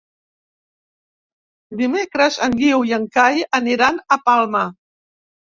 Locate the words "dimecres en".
1.81-2.57